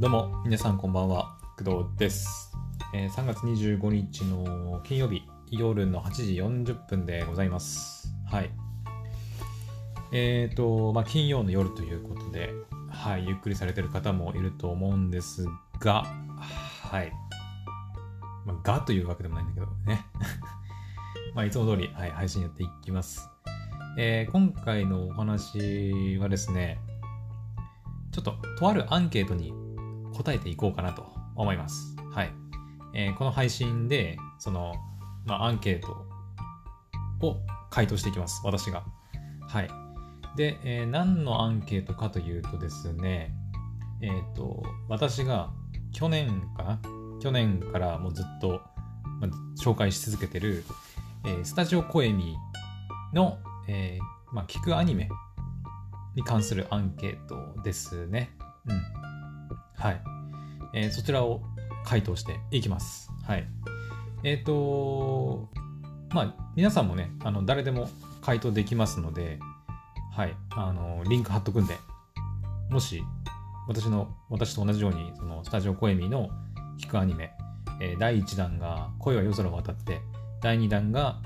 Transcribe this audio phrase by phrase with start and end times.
[0.00, 2.52] どうも、皆さんこんばんは、工藤です。
[2.94, 8.14] えー3月25日の金曜日、夜の8時40分でございます。
[8.24, 8.50] はい。
[10.12, 12.52] えっ、と、まあ、金曜の夜ということで、
[12.88, 15.46] はい、ゆっくりされてる方もいると思うんです
[15.80, 16.04] が、
[16.92, 17.12] はい。
[18.46, 20.06] まあ、がというわけでもないんだけどね。
[21.34, 23.28] まあ、いつも通り、はい、配信やっていきます。
[23.96, 26.78] えー今回のお話はですね、
[28.12, 29.52] ちょっととあるアンケートに
[30.18, 31.94] 答えていこうかなと思います。
[32.10, 32.32] はい。
[32.94, 34.74] えーこの配信で、その、
[35.24, 35.92] まあ、アンケート
[37.24, 37.36] を
[37.70, 38.40] 回答していきます。
[38.44, 38.82] 私が。
[39.48, 39.70] はい。
[40.36, 43.32] で、えー何のアンケートかというとですね、
[44.00, 45.50] えっ、と、私が
[45.92, 46.80] 去年かな？
[47.20, 48.60] 去年からもうずっと、
[49.20, 49.30] まあ、
[49.62, 50.64] 紹介し続けてる、
[51.24, 52.36] えースタジオコエミ
[53.12, 55.08] の、えーまあ、聞くアニメ
[56.14, 58.36] に関するアンケートですね。
[58.66, 58.82] うん。
[59.76, 60.02] はい。
[60.74, 61.42] えーそちらを
[61.84, 63.10] 回答していきます。
[63.26, 63.48] はい。
[64.24, 65.48] えっ、と、
[66.10, 67.88] まあ、皆さんもね、あの、誰でも
[68.20, 69.38] 回答できますので、
[70.12, 70.36] はい。
[70.50, 71.76] あの、リンク貼っとくんで、
[72.70, 73.02] もし、
[73.68, 76.28] 私の、私と同じように、その、スタジオコエミの
[76.80, 77.30] 聞くアニメ、
[77.80, 80.00] えー第1弾が恋は夜空を渡って、
[80.42, 81.20] 第2弾が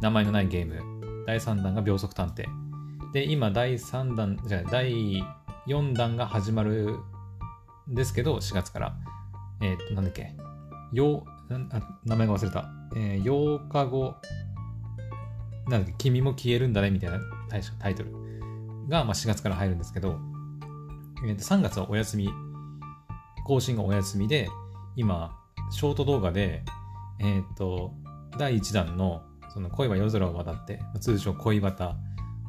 [0.00, 2.44] 名前のないゲーム、第3弾が秒速探偵、
[3.12, 5.24] で、今、第3弾、じゃ第
[5.66, 6.96] 4弾が始まる
[7.88, 8.96] ですけど、4月から。
[9.60, 10.34] えっ、と、なんだっけ。
[10.92, 12.68] ようなんあ、名前が忘れた。
[12.94, 14.14] えー、8日後、
[15.68, 17.18] なんだっけ、君も消えるんだね、みたいな
[17.78, 18.12] タイトル
[18.88, 20.18] が、まあ、4月から入るんですけど、
[21.26, 22.28] えーと3月はお休み、
[23.46, 24.48] 更新がお休みで、
[24.96, 25.36] 今、
[25.70, 26.64] ショート動画で、
[27.20, 27.92] えっ、と、
[28.38, 31.96] 第1弾の、その恋は夜空を渡って、通称恋バタ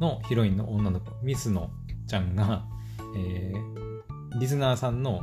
[0.02, 1.69] のヒロインの女の子、ミスノ
[2.08, 2.65] ちゃんが、
[3.15, 3.86] えー
[4.39, 5.21] リスナーさんの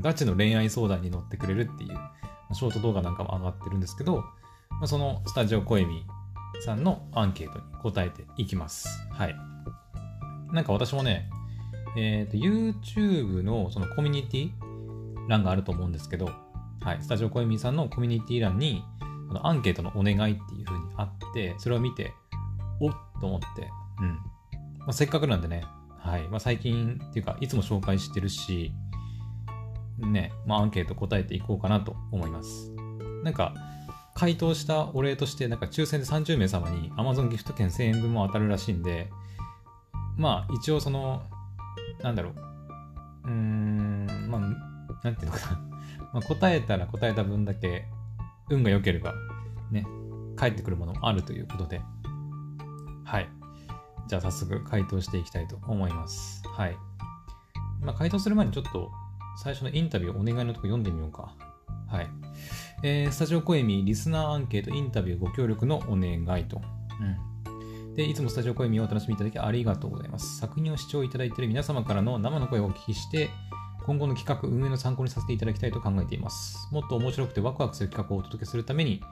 [0.00, 1.98] ガチの恋愛相談に乗ってくれるっていう、
[2.54, 4.16] ショート動画なんかも上がってるんですけど、
[4.70, 6.04] まあ、そのスタジオコエミ
[6.60, 8.88] さんのアンケートに答えていきます。
[9.10, 9.36] はい。
[10.52, 11.28] なんか私もね、
[11.96, 14.50] えっ、と、YouTube のそのコミュニティ
[15.28, 16.30] 欄があると思うんですけど、
[16.80, 18.84] はい、スタジオコエミさんのコミュニティ欄に、
[19.32, 22.14] のアンケートのお願いっていう風にあって、それを見て、
[22.80, 23.68] おっと思って、
[24.00, 24.08] うん。
[24.78, 25.64] まあ、せっかくなんでね、
[26.08, 26.28] はい。
[26.28, 28.72] まあ、最近っていうか、いつも紹介してるし、
[29.98, 32.72] ね、まあ、アンケート答えていこうかなと思います。
[33.24, 33.54] なんか、
[34.14, 39.10] 回答したお礼として、なんか抽選で30名様に Amazon ギフト券1000円分も当たるらしいんで、
[40.16, 41.22] まあ、一応その、
[42.02, 42.34] なんだろう、
[43.24, 44.40] うーん、まあ、
[45.04, 45.60] なんていうのかな。
[46.14, 47.84] まあ、答えたら答えた分だけ、
[48.50, 49.14] 運が良ければ、
[49.70, 49.86] ね、
[50.36, 51.82] 返ってくるものもあるということで、
[53.04, 53.28] はい。
[54.08, 56.42] じゃあ早速回答していきたいと思います。
[56.48, 56.76] はい。
[57.82, 58.90] まあ、回答する前にちょっと
[59.42, 61.34] 最初のインタビューお願いのとこ読んでみようか。
[61.86, 62.08] はい。
[62.82, 66.60] えースタジオコエミリスナーアンケートインタビューご協力のお願いと。
[67.00, 67.04] う
[67.92, 67.94] ん。
[67.94, 70.38] で、いつもスタジオコエミをお楽しみいただきありがとうございます。
[70.38, 73.30] 作品を視聴いただいている皆様からの生の声をお聞きして、
[73.84, 76.68] 今後の企画、運営の参考にさせていただきたいと考えています。
[76.72, 79.02] もっと面白くてワクワクする企画をお届けするために、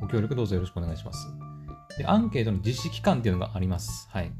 [0.00, 1.53] ご協力どうぞよろしくお願いします。
[1.98, 4.08] で、アンケートの実施期間っていうのがあります。
[4.10, 4.32] はい。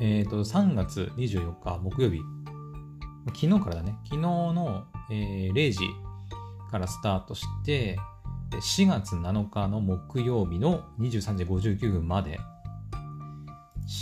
[0.00, 2.20] えっ、と、3月24日木曜日、
[3.34, 5.80] 昨日からだね、昨日の、えー0時
[6.70, 7.98] からスタートして、
[8.50, 12.38] で4月7日の木曜日の23時59分まで、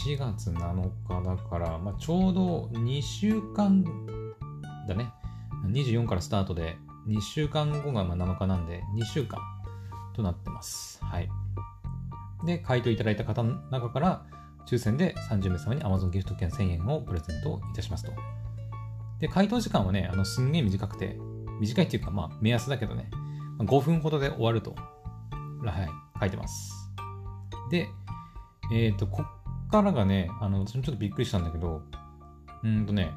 [0.06, 3.84] 4月7日だから、まあ、ちょうど2週間
[4.88, 5.12] だね。
[5.66, 6.76] 24からスタートで、
[7.08, 9.40] 2週間後がま7日なんで、2週間
[10.14, 11.02] となってます。
[11.04, 11.28] はい。
[12.44, 14.26] で、回答いただいた方の中から、
[14.66, 18.12] 抽選で30名様に Amazon ギフト券1000円をプレゼントいたしますと。
[19.18, 21.18] で、回答時間はね、あのすんげえ短くて、
[21.60, 23.10] 短いっていうか、まあ、目安だけどね、
[23.58, 25.88] 5分ほどで終わると、はい、
[26.20, 26.72] 書いてます。
[27.70, 27.88] で、
[28.72, 31.82] えっ、と、こっからがね、あの、ちょっとびっくりしたんだけど、
[32.62, 33.10] うんとね、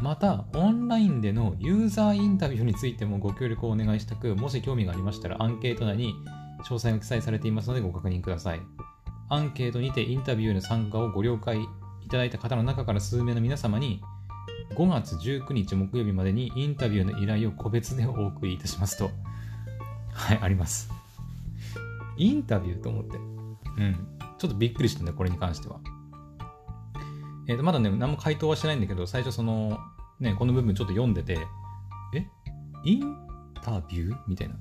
[0.00, 6.14] また、オンラインでのユーザーインタビューについてもご協力をお願いしたく、もし興味がありましたら、アンケート内に
[6.64, 8.60] 詳細が記載されていますのでご確認ください。
[9.28, 11.60] アンケートにてインタビューの参加をご了解
[12.04, 14.02] いただいた方の中から数名の皆様に、
[14.76, 19.10] 5月19日木曜日までにインタビューの依頼を個別でお送りいたしますと。
[20.12, 20.90] はい、あります。
[22.16, 23.16] インタビューと思って。
[23.16, 23.20] う
[23.82, 24.06] ん。
[24.38, 25.80] ちょっとびっくりしたね、これに関しては。
[27.48, 29.78] えっ、と、まだね、何も回答はしてないんだけど、最初その、
[30.18, 31.38] ね、この部分ちょっと読んでて、
[32.14, 32.26] え？
[32.84, 33.16] イン
[33.62, 34.18] タビュー？
[34.26, 34.54] みたいな。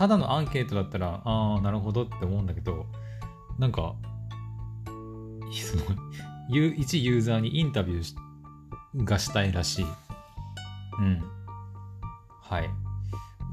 [0.00, 2.86] ただのアンケートだったら、ああ、なるほどって思うんだけど、
[3.58, 3.94] なんか、
[5.52, 5.84] その、
[6.48, 8.16] 一ユーザーにインタビューし
[8.96, 9.86] がしたいらしい。
[11.00, 11.22] うん。
[12.40, 12.70] はい。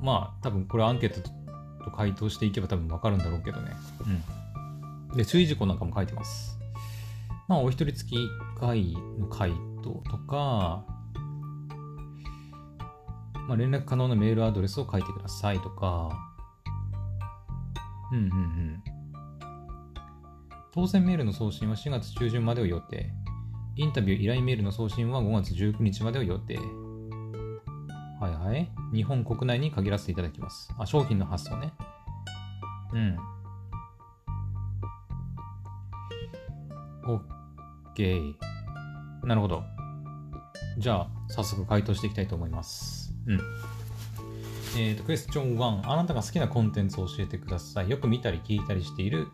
[0.01, 1.29] まあ、多分これアンケート
[1.83, 3.73] と回答していけば多分わかるんだろうけどね。
[5.11, 5.17] うん。
[5.17, 6.57] で、注意事項なんかも書いてます。
[7.49, 9.51] まあ、お一人付き1回の回
[9.83, 10.85] 答とか、
[13.49, 16.36] まあ、連絡可能なメールアドレスを書いてくださいとか、
[18.12, 18.83] うんうんうん。
[20.74, 23.12] 当選メールの送信は4月中旬までを予定。
[23.75, 26.57] インタビュー依頼メールの送信は5月19日までを予定。
[28.19, 28.71] はいはい。
[28.94, 30.74] 日本国内に限らせていただきます。
[30.80, 31.74] あ、商品の発送ね。
[32.94, 33.18] うん。
[37.95, 38.33] OK。
[39.24, 39.63] なるほど。
[40.77, 43.13] じゃあ、早速回答していきたいと思います。
[43.27, 43.39] うん。
[44.75, 45.89] えっ、と、クエスチョン1。
[45.89, 47.89] あなたが好きなコンテンツを教えてください。
[47.89, 49.27] よく見たり聞いたりしている、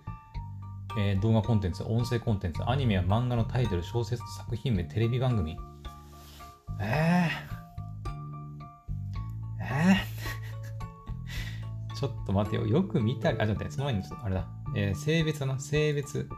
[0.97, 5.57] えー動画コンテンツ、音声コンテンツ、アニメや漫画のタイトル、小説、作品名、テレビ番組。
[6.79, 6.83] えー、
[9.61, 12.67] えー、 ちょっと待てよ。
[12.67, 14.47] よく見たり、あ、ちょっと待って、その前にちょっとあれだ。
[14.75, 16.29] えー性別だな、性別。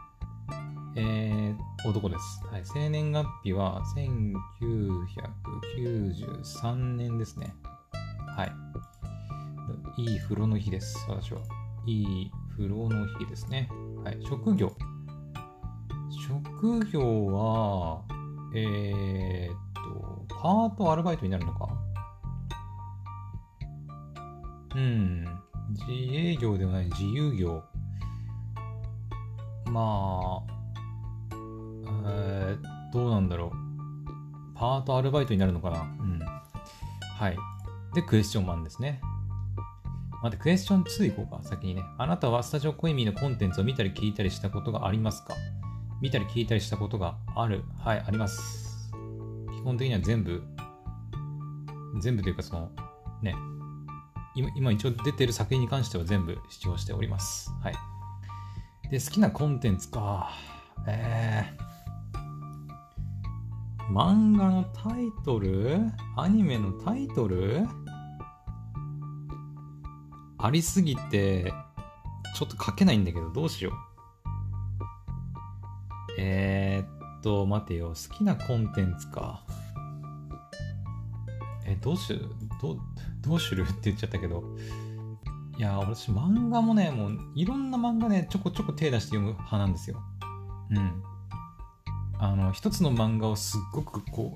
[0.98, 2.42] えー、男です。
[2.50, 2.62] はい。
[2.64, 7.54] 生年月日は1993年ですね。
[8.36, 8.52] はい。
[10.02, 11.06] いい風呂の日です。
[11.08, 11.40] 私は。
[11.86, 13.66] いい風呂の日ですね。
[14.04, 14.18] はい。
[14.28, 14.70] 職業。
[16.28, 18.02] 職業は、
[18.54, 19.56] えー、っ
[20.28, 21.68] と、パートアルバイトになるのか？
[24.74, 25.24] うん。
[25.70, 27.62] 自営業ではない自由業。
[29.70, 30.52] まあ、
[32.08, 33.50] えー、どうなんだろう。
[34.54, 35.80] パートアルバイトになるのかな？
[35.80, 36.18] うん。
[36.20, 37.38] はい。
[37.96, 39.00] で、クエスチョン1ですね。
[40.22, 41.82] 待って、クエスチョン2いこうか、先にね。
[41.96, 45.34] あなたはスタジオコイミーのコンテンツを見たり聞いたりしたことがありますか？
[46.02, 47.64] 見たり聞いたりしたことがある。
[47.78, 48.92] はい、あります。
[49.58, 50.42] 基本的には全部、
[52.00, 52.70] 全部というかその、
[53.22, 53.34] ね、
[54.34, 57.50] 今今一応出てる作品に関しては全部視聴しております。
[57.62, 57.74] はい。
[58.90, 60.32] で、好きなコンテンツか。
[60.86, 65.80] えー、漫画のタイトル？
[66.14, 67.66] アニメのタイトル？
[70.38, 71.52] ありすぎて、
[72.34, 73.74] ちょっと書けないんだけど、どうしよう。
[76.18, 77.88] えー、っと、待てよ。
[77.88, 79.42] 好きなコンテンツか。
[81.66, 82.30] え、どうしよう、
[82.60, 82.78] どう、
[83.20, 84.44] どうするって言っちゃったけど。
[85.58, 90.02] いや、私、漫画もね、もう、いろんな漫画ね、ちょこちょこ手出して読む派なんですよ。
[90.70, 91.02] うん。
[92.18, 94.34] あの、一つの漫画をすっごくこ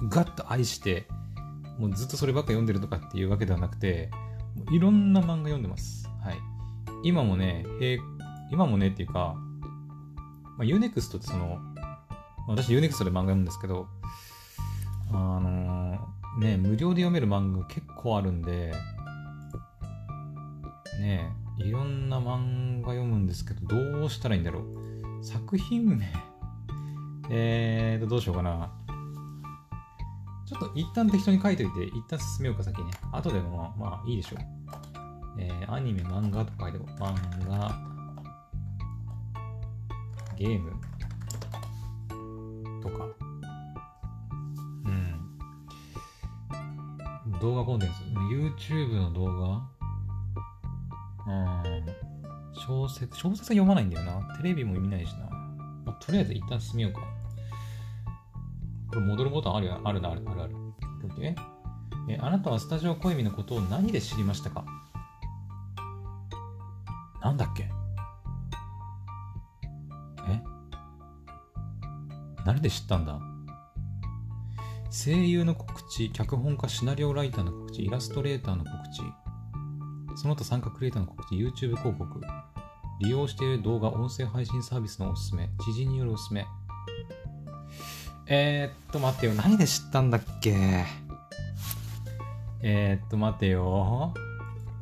[0.00, 1.06] う、ガッと愛して、
[1.78, 4.10] もうずっとそればっか読んでるとかっていうわけではなくて、
[4.70, 6.08] いろんな漫画読んでます。
[6.22, 6.38] はい。
[7.02, 7.98] 今もね、へ
[8.50, 9.34] 今もねっていうか、
[10.58, 11.58] まあ、Unext ってその、
[12.48, 13.86] 私 Unext で漫画読むんですけど、
[15.12, 18.72] あのーね、無料で読める漫画結構あるんで、
[21.00, 25.24] ねいろんな漫画読むんですけど、どうしたらいいんだろう。
[25.24, 26.12] 作品名。
[27.30, 28.70] えーと、どうしようかな。
[30.46, 32.92] ちょっと一旦適当に書いといて、一旦進めようか先ね。
[33.12, 34.38] 後でもまあ、まあいいでしょう。
[35.40, 37.02] えー、アニメ、漫画とか書いておこう。
[37.02, 37.76] 漫画、
[40.36, 40.70] ゲーム
[42.80, 43.06] とか。
[44.84, 45.30] うん。
[47.40, 47.94] 動画コンテンツ。
[48.64, 49.76] YouTube の動画
[51.26, 51.86] うん。
[52.54, 54.36] 小説、小説は読まないんだよな。
[54.36, 55.28] テレビも見ないしな。
[55.84, 57.15] まあ、とりあえず一旦進めようか。
[58.96, 60.56] これ戻るボタンあるあるな、あるあるある。
[61.06, 61.34] OK
[62.08, 64.64] えあなたはスタジオ小ミのことを何で知りましたか？
[67.20, 67.64] なんだっけ？
[70.28, 70.42] え？
[72.46, 73.20] 何で知ったんだ？
[74.90, 79.02] 声優の告知、脚本家、シナリオライターの告知、イラストレーターの告知、
[80.22, 82.22] その他参加クリエイターの告知、YouTube 広告、
[83.02, 86.46] 利用している動画、音声配信サービスのおすすめ、知人によるおすすめ。
[88.28, 89.34] えー、っと、待ってよ。
[89.34, 90.84] 何で知ったんだっけ？
[92.60, 94.12] えー、っと、待てよ。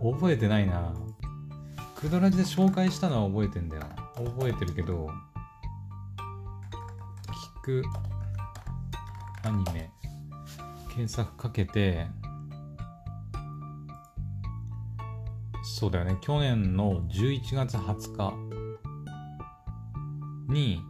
[0.00, 0.92] 覚えてないな。
[1.96, 3.82] クドラジで紹介したのは覚えてんだよ。
[4.14, 5.10] 覚えてるけど、
[7.62, 7.84] 聞く
[9.42, 9.90] アニメ、
[10.88, 12.06] 検索かけて、
[15.62, 16.18] そうだよね。
[16.20, 18.16] 去年の11月20
[20.48, 20.82] 日に、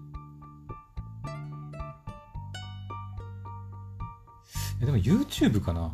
[4.84, 5.90] え、でも YouTube かな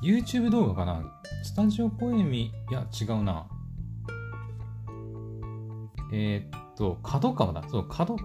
[0.00, 1.02] ?YouTube 動画かな？
[1.42, 3.48] スタジオポエミ、いや、違うな。
[6.12, 7.64] えーっと、角川だ。
[7.68, 8.16] そう、角、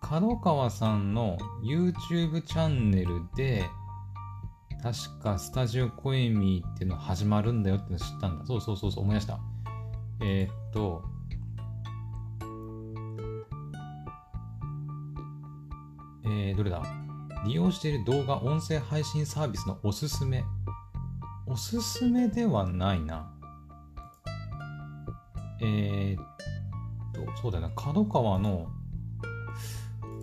[0.00, 3.64] 角川さんの YouTube チャンネルで、
[4.80, 8.46] 確かスタジオコエミっていうの始まるんだよっての知ったんだ。
[8.46, 9.40] そうそうそうそう、思い出した。
[10.20, 11.02] えー、っと、
[16.30, 16.82] えー、どれだ？
[17.46, 20.44] 利用している動画音声配信サービスのおすすめ。
[21.46, 23.32] おすすめではないな。
[25.60, 26.24] えー、っ
[27.12, 28.68] と、そうだよな、角川の、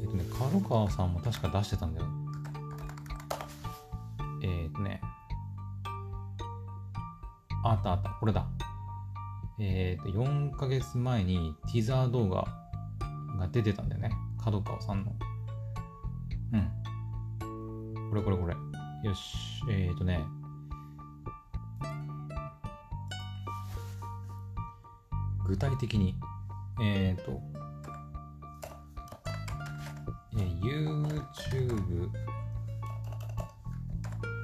[0.01, 2.07] えっとね、角川さんも確か出してたんだよ。
[4.43, 5.01] えー、っとね、
[7.63, 8.45] あったあった、これだ。
[9.59, 12.45] えー、っと、4ヶ月前にティザー動画
[13.39, 14.11] が出てたんだよね。
[14.43, 15.11] 角川さんの。
[18.15, 19.09] これこれこれ。
[19.09, 19.35] よし。
[19.69, 20.23] えっ、とね。
[25.45, 26.15] 具体的に、
[26.81, 27.41] えっ、ー、と、
[30.37, 32.09] えー、YouTube、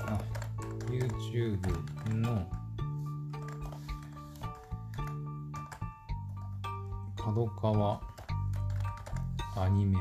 [0.06, 0.20] あ、
[0.90, 2.46] YouTube の
[7.16, 8.02] 角川
[9.56, 9.98] アニメ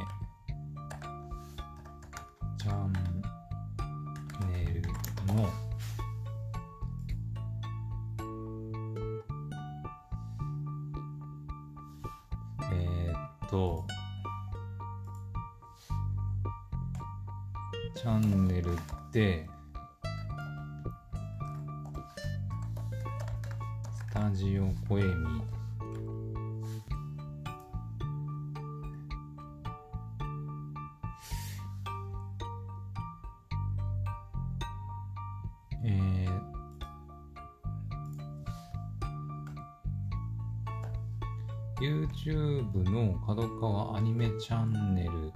[43.40, 45.32] 角川アニメチャンネル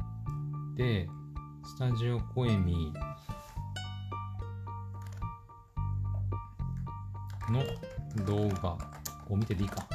[0.77, 1.09] で、
[1.65, 2.93] スタジオコエミ
[7.49, 7.65] の
[8.27, 8.77] 動画
[9.31, 9.87] を見てでいいか。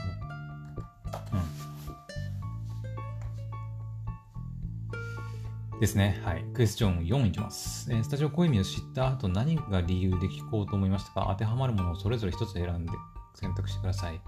[5.74, 6.20] うんですね。
[6.25, 6.44] はい。
[6.56, 7.94] クエスチョン4いきます。
[7.94, 11.28] えー、スタジオコイミを知った後何が理由で聞こうと思いましたか？
[11.30, 12.92] 当てはまるものをそれぞれ一つ選んで
[13.36, 14.20] 選択してください。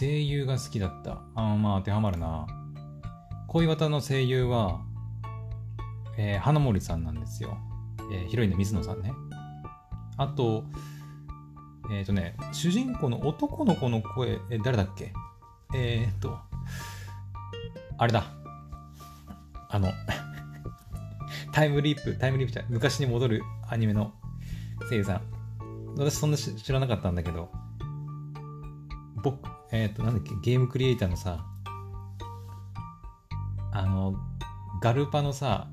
[0.00, 1.22] 声優が好きだった。
[1.36, 2.63] あまあ当てはまるな。
[3.54, 4.80] 恋綿の声優は、
[6.18, 7.56] えー、花森さんなんですよ。
[8.12, 9.12] えー、ヒロインの水野さんね。
[10.16, 10.64] あと、
[11.88, 15.12] えっ、ー、とね、主人公の男の子の声、え誰だっけ？
[15.72, 16.36] えっ、と、
[17.96, 18.24] あれだ。
[19.70, 19.92] あの
[21.54, 24.14] タイムリープ、タイムリープじゃ昔に戻るアニメの
[24.88, 25.20] 声優さん。
[25.96, 27.52] 私そんな知らなかったんだけど、
[29.22, 31.46] 僕、えっ、と、なんだっけ、ゲームクリエイターのさ、
[33.74, 34.14] あの、
[34.80, 35.68] ガルパのさ、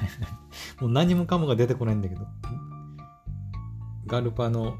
[0.80, 2.26] もう何もかもが出てこないんだけど、
[4.06, 4.76] ガルパの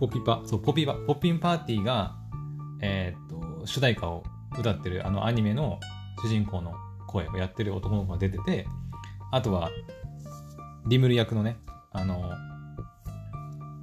[0.00, 2.16] ポピパ、そう、ポピパ、ポピンパーティーが、
[2.80, 4.24] えっ、と、主題歌を
[4.58, 5.78] 歌ってるあのアニメの
[6.22, 6.74] 主人公の
[7.06, 8.66] 声をやってる男の子が出てて、
[9.30, 9.70] あとは、
[10.86, 11.58] リムル役のね、
[11.92, 12.32] あの、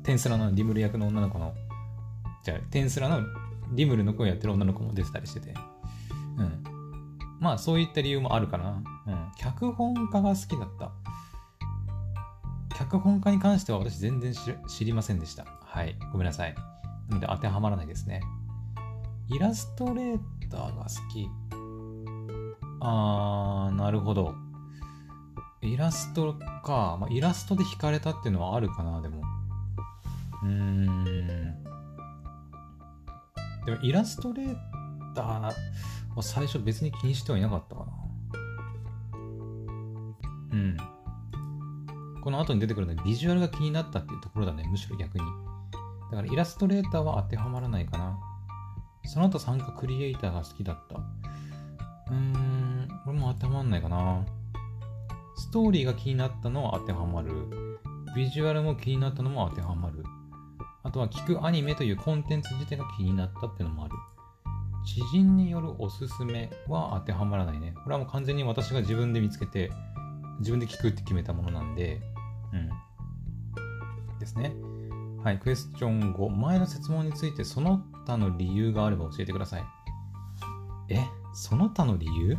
[0.03, 1.53] テンスラのリムル役の女の子の、
[2.43, 3.21] じゃあ、テンスラの
[3.73, 5.53] リムルの声をやってる女の子も出てたりしてて、
[7.41, 8.83] まあ、そういった理由もあるかな。
[9.07, 9.31] うん。
[9.35, 10.91] 脚本家が好きだった。
[12.77, 14.31] 脚本家に関しては私全然
[14.67, 15.45] 知りませんでした。
[15.65, 15.97] はい。
[16.11, 16.53] ごめんなさい。
[17.09, 18.21] なので当てはまらないですね。
[19.27, 20.19] イラストレー
[20.51, 21.27] ターが好き。
[22.79, 24.35] あー、なるほど。
[25.61, 26.97] イラストか。
[27.01, 29.23] まあ、イラストで惹かれたっていうのはあるかな、でも。
[30.43, 31.03] うーん。
[33.65, 34.55] でも、イラストレー
[35.15, 35.51] ター
[36.15, 37.91] は最初別に気にしてはいなかったかな。
[40.53, 40.77] うん。
[42.21, 45.23] この後に出てくるのはビジュアルが気になったっていうところだね、むしろ逆に。
[46.11, 48.19] だからイラストレーターは当てはまらないかな。
[49.05, 50.95] その後参加クリエイターが好きだった。
[50.95, 54.25] うーん、これも当てはまんないかな。
[55.37, 57.31] ストーリーが気になったのは当てはまる。
[58.15, 60.03] ビジュアルも気になったのも当てはまる。
[60.83, 63.95] あとは聞くアニメというコンテンツ自体が気になったっていうのもある。
[64.85, 67.73] 知人によるおすすめは当てはまらないね。
[67.83, 69.71] これはもう完全に私が自分で見つけて、
[70.39, 72.01] 自分で聞くって決めたものなんで、
[72.53, 72.69] うん。
[74.19, 74.53] ですね。
[75.23, 76.29] はい、クエスチョン5。
[76.29, 79.63] 前の質問についてその他の理由があれば教えてください。
[80.89, 81.05] え？
[81.33, 82.37] その他の理由？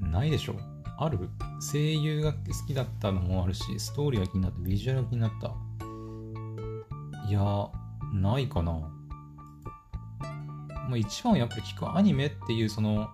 [0.00, 0.56] ないでしょ
[0.98, 1.28] ある？
[1.60, 5.48] 声優が好きだったのもあるし、ストーリーが気になった、ビジュアルが気になった。
[7.28, 7.40] いや、
[8.14, 8.72] ないかな。
[10.88, 13.08] まあ、一番やっぱり聞くアニメっていうその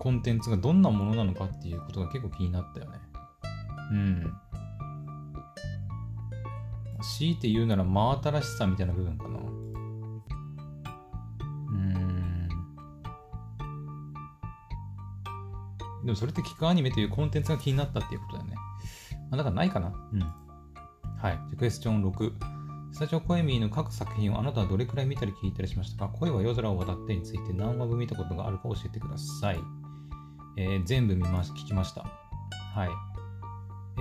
[0.00, 2.98] コンテンツがどんなものなのかっていうことが結構気になったよね。
[3.92, 4.32] うん。
[7.18, 9.38] 強いて言うなら真新しさみたいな部分かな。
[11.70, 12.48] うん。
[16.04, 18.56] でもそれって聞くアニメというコンテンツが気になったっていうことだよね。
[19.30, 19.92] まあ、だからないかな。
[20.12, 20.20] うん。
[20.20, 21.38] はい。
[21.48, 22.51] じゃクエスチョン6。
[22.92, 26.12] スタジオコエミーの各作品をあなたはどれくらい見たり聞いたりしましたか？
[26.12, 29.60] 恋は夜空を渡ってについて何話分見たことがあるか教えてください。
[30.58, 32.02] えー、全部見ま聞きました。
[32.02, 32.90] はい。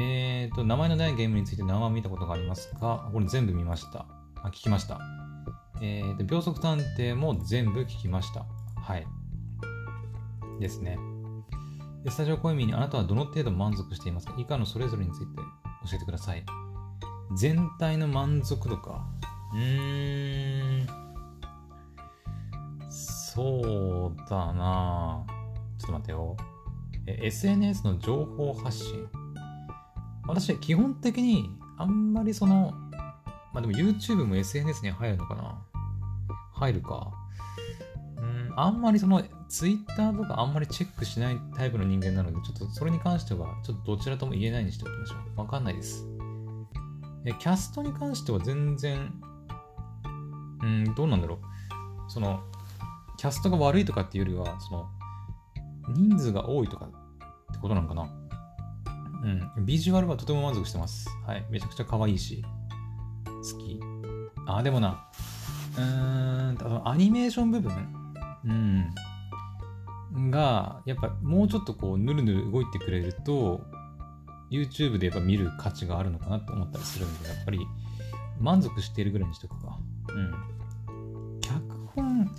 [0.02, 3.10] えーと、名前のないゲームについて何話見たことがありますか？
[3.14, 4.06] これ全部見ました。
[4.44, 5.00] あ、聞きました。
[5.82, 8.46] えーと、秒速探偵も全部聞きました。
[8.76, 9.08] はい。
[10.60, 10.98] ですね。
[12.10, 14.36] スタジオコエミーにあなたはどの程度満足していますか？
[14.38, 15.26] 以下のそれぞれについて
[15.90, 16.44] 教えてください。
[17.36, 19.06] 全体の満足度か。
[19.54, 20.88] うーん。
[22.90, 25.26] そうだな
[25.80, 26.38] ちょっと待ってよ。
[27.08, 29.08] え SNS の情報発信。
[30.28, 32.74] 私、基本的にあんまりその、
[33.54, 35.62] まあでも YouTube も SNS に入るのかな
[36.54, 37.12] 入るか。
[38.18, 45.40] うん、あんまりその Twitter とかあんまりチェックしないタイプの人間なので、ちょっとそれに関しては、ちょっとどちらとも言えないにしておきましょう。
[45.40, 46.06] わかんないです。
[47.26, 49.14] え、キャストに関しては全然、
[50.64, 52.12] うん、どうなんだろう。
[52.12, 52.42] その、
[53.18, 54.90] キャストが悪いとかっていうよりは、その、
[55.90, 56.90] 人数が多いとかっ
[57.54, 58.10] てことなのかな
[59.24, 59.66] うん。
[59.66, 61.08] ビジュアルはとても満足してます。
[61.26, 61.46] はい。
[61.50, 62.44] めちゃくちゃ可愛いし、
[63.26, 63.80] 好き。
[64.48, 65.08] あ、でもな、
[65.78, 67.72] うーん、アニメーション部分
[68.46, 70.32] うん。
[70.32, 73.62] が、やっぱもうちょっとこう、ぬるぬる動いてくれると、
[74.52, 77.60] YouTube でやっぱ見る価値があるのかなって思ったりするんで、やっぱり
[78.40, 79.80] 満足しているぐらいにしとくか。
[80.10, 81.40] うん。
[81.40, 81.62] 脚
[81.96, 82.32] 本、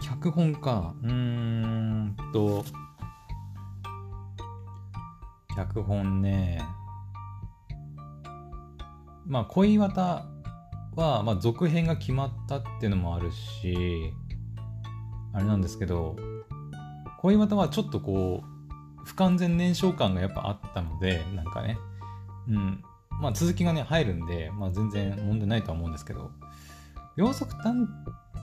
[0.00, 0.94] 脚本か。
[1.02, 2.64] うーんと、
[5.56, 6.62] 脚本ね。
[9.26, 10.24] まあ、恋綿
[10.94, 14.12] は、まあ、続編が決まったっていうのもあるし、
[15.32, 16.16] あれなんですけど、
[17.20, 18.51] 恋綿はちょっとこう、
[19.04, 21.78] 不完全燃焼感がやっぱあったので、なんかね、
[22.48, 22.84] うん。
[23.20, 26.30] まあ、続きがね、入るんで、まあ、全然問題ないとは思うんですけど、
[27.16, 27.88] 秒速探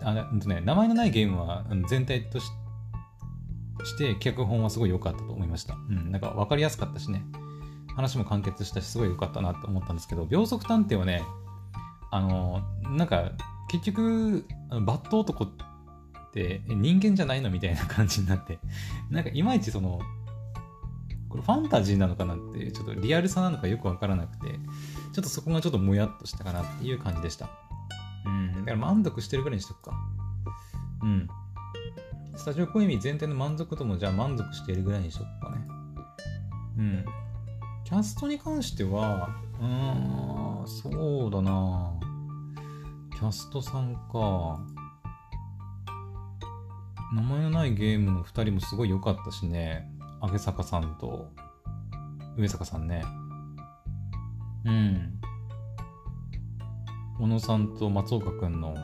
[0.04, 2.50] あね、名前のないゲームは全体とし
[3.98, 5.74] て脚本はすごい良かったと思いました。
[5.74, 7.24] うん、なんか分かりやすかったしね、
[7.95, 11.24] 話も完結したし、すごい良かったなと思ったんですけど、秒速探偵はね、
[12.12, 13.32] あの、なんか
[13.69, 15.50] 結局、バット男っ
[16.32, 18.60] て人間じゃないのみたいな感じになって、
[19.10, 20.00] なんかいまいちその、
[21.30, 24.48] これファンタジーなのかなって、ちょっとリアルさなのかよくわからなくて、
[25.13, 27.50] ちょっとそこがちょっともやっとしたかなっていう感じでした。
[28.26, 28.54] うん。
[28.54, 29.94] だから満足してるぐらいにしとくか。
[31.04, 31.28] うん。
[32.36, 35.68] スタジオコイミ全体の満足度もじゃあ満足しているぐらいにしとくかね。
[36.78, 37.06] うん。
[37.84, 41.92] キャストに関しては、うーん、そうだな
[43.12, 44.60] キャストさんか。
[47.13, 49.92] 名前のないゲームの2人もすごい良かったしね。
[50.22, 51.28] 上坂さんと
[52.38, 53.04] 上坂さんね。
[54.66, 55.20] うん。
[57.20, 58.76] 小野さんと松岡君の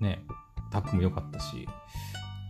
[0.00, 0.22] ね、
[0.70, 1.66] タッグも良かったし、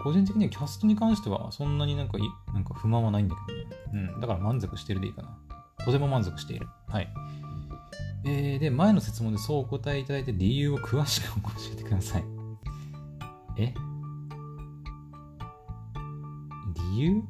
[0.02, 4.12] 個人的にはキャストに関してはそんなになんかいなんか不満はないんだけどね。
[4.14, 4.20] うん。
[4.20, 5.38] だから満足してるでいいかな。
[5.84, 6.68] とても満足している。
[6.88, 7.08] はい。
[8.24, 12.24] えー、で、前の質問でそうお答えいただいて理由を詳しく教えてください。
[13.56, 13.74] え？
[17.00, 17.24] 理由？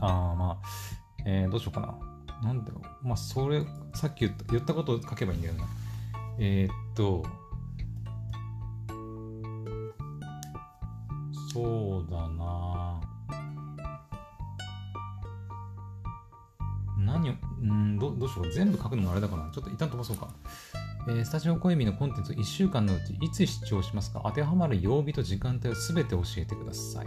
[0.00, 0.66] ああ、まあ、
[1.26, 2.48] えー、どうしようかな。
[2.48, 3.06] なんだろう。
[3.06, 3.62] まあ、それ、
[3.94, 5.64] さっき言った言ったことを書けばいいんだよな。
[6.38, 7.22] えー、っと、
[11.52, 13.00] そうだな
[16.98, 17.32] 何を、
[17.62, 18.50] んど、どうしよう。
[18.50, 20.28] 全部書くのもあれだから、ちょっと一旦飛ばそうか。
[21.08, 24.22] えー、スタジオコエミのコンテンツを1週間のうちいつ視聴しますか？
[24.24, 27.06] 当てはまる曜日と時間帯をすべて教えてください。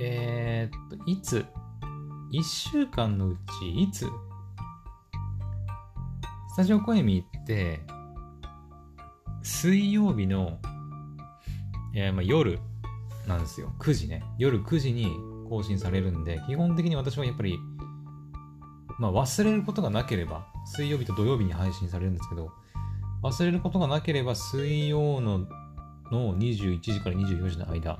[0.00, 1.46] えー、っと、いつ
[2.32, 4.06] ？1週間のうちいつ？
[6.48, 7.80] スタジオコエミって、
[9.44, 10.58] 水曜日の、
[11.94, 12.58] えー、まあ、夜
[13.28, 13.72] なんですよ。
[13.78, 14.24] 9時ね。
[14.36, 15.12] 夜9時に
[15.48, 17.56] 更新されるんで、基本的に私はやっぱり、
[18.98, 22.50] まあ、忘れることがなければ、水曜日と土曜日に配信されるんですけど、
[23.22, 25.46] 忘れることがなければ、水曜の
[26.10, 27.98] の21時から24時の間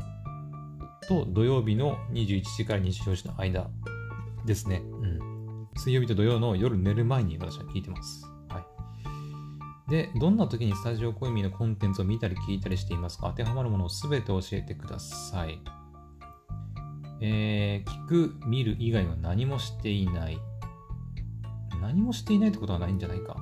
[1.09, 3.69] と土曜日の21時から24時の間
[4.45, 4.83] ですね。
[4.85, 5.69] うん。
[5.77, 8.27] 水曜日と土曜の夜寝る前に私は聞いてます。
[8.49, 8.61] は
[9.89, 9.91] い。
[9.91, 13.29] で、どんな時にスタジオコイミのコンテンツを見たり聞いたりしていますか？
[13.31, 15.61] 当てはまるものをすべて教えてください。
[17.21, 20.39] えー、聞く、見る以外は何もしていない。
[21.85, 23.37] 何もしていないってことはないんじゃないか。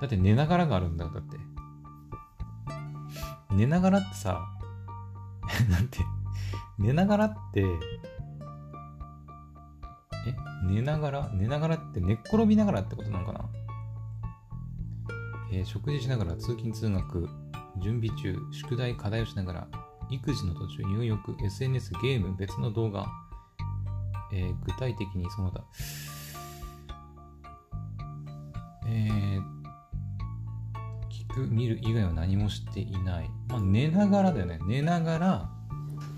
[0.00, 1.36] だって寝ながらがあるんだよ、だって。
[3.54, 4.40] 寝ながらってさ、
[5.70, 5.98] なんて、
[6.78, 7.60] 寝ながらって、
[10.26, 10.34] え？
[10.66, 11.30] 寝ながら？
[11.34, 13.44] 寝ながらって寝っ転びながらってことなのかな？
[15.52, 17.28] えー、食事しながら通勤通学、
[17.82, 19.68] 準備中、宿題、課題をしながら、
[20.08, 23.06] 育児の途中、入浴、SNS、ゲーム、別の動画、
[24.32, 25.62] えー、具体的にその他、
[28.86, 29.42] えー、
[31.10, 33.30] 聞く、見る以外は何もしていない。
[33.48, 34.58] まあ、寝ながらだよね。
[34.66, 35.50] 寝ながら、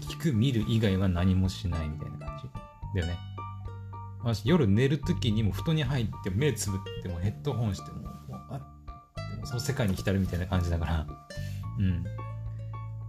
[0.01, 2.49] 聞く、見る以外は何もしないみたいな感じ
[2.95, 3.19] だよね。
[4.23, 8.11] 私、夜寝るときにも布団に入って目つぶってもヘッドホンしても、もう
[8.51, 8.61] あ
[9.45, 11.07] その世界に浸るみたいな感じだから、
[11.79, 12.05] うん。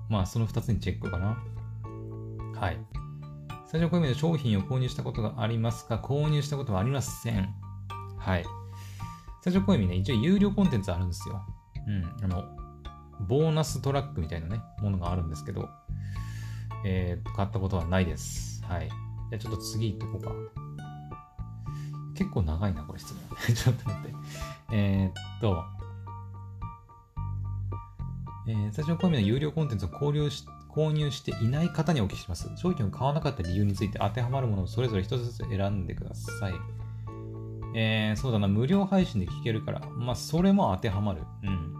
[0.10, 1.38] まあ、その2つにチェックかな。
[2.60, 2.78] はい。
[3.65, 5.96] 最初、こういう意味で商品を購入したことがありますか？
[5.96, 7.54] 購入したことはありません。
[8.17, 8.46] はい。
[9.47, 11.41] 最初、こういう意味ね、一応有料コンテンツあるんですよ。
[11.88, 12.25] うん。
[12.25, 12.43] あの、
[13.29, 15.69] ボーナストラックみたいなね、ものがあるんですけど、
[16.86, 18.62] えー、買ったことはないです。
[18.65, 18.89] はい。
[18.89, 20.31] じゃあちょっと次行っとこうか。
[22.13, 23.23] 結構長いな、これ質問。
[23.55, 24.15] ちょっと待って。
[24.73, 25.63] えー、っと、
[28.49, 32.51] えー、最初のコミの有料コンテンツを購入し購入していない方にお聞きします。
[32.57, 36.53] 商品を買わなかった理由について当てはまるものをそれぞれ一つずつ選んでください。
[37.75, 39.82] えー、そうだな、無料配信で聞けるから。
[39.89, 41.23] まあ、それも当てはまる。
[41.43, 41.73] うん。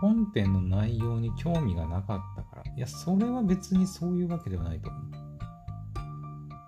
[0.00, 2.72] 本編の内容に興味がなかったから。
[2.76, 5.02] いや、それは別にそういうわけではないと思う。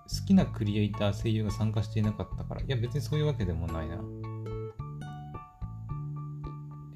[0.09, 2.61] 好きなクリエイター、声優が参加していなかったから。
[2.61, 3.97] いや、別にそういうわけでもないな。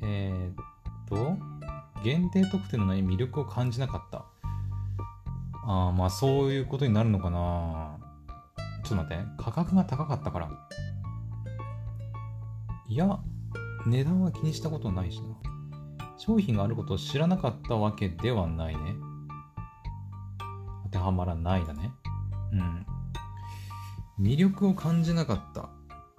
[0.02, 0.56] えー、っ
[1.08, 1.38] と、
[2.04, 4.26] 限定特典の内に魅力を感じなかった。
[5.64, 8.01] ああ、まあそういうことになるのかな。
[8.92, 9.26] ちょっと待って。
[9.38, 10.52] 価格が高かったから。
[12.90, 13.20] いや、
[13.86, 15.28] 値段は気にしたことないしな。
[16.18, 18.96] 商品があることを知らなかったわけではないね。
[20.84, 21.90] 当てはまらないだね。
[22.52, 22.86] うん。
[24.20, 25.70] 魅力を感じなかった。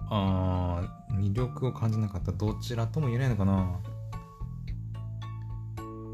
[0.09, 2.31] あー、魅力を感じなかった。
[2.31, 3.79] どちらとも言えないのかな。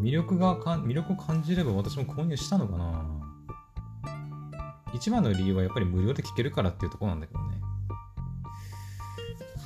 [0.01, 3.18] 魅力がか魅力を感じれば私も購入したのかな
[4.93, 7.61] 一番の理由はやっぱり無料で聞けるからっていうところなんだけどね。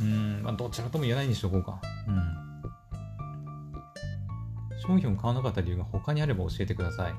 [0.02, 1.80] うん、まあ、どちらとも言えないにしとこうか。
[2.08, 2.54] うん。
[4.80, 7.14] 商品を買わなかった理由が他にあれば教えてください。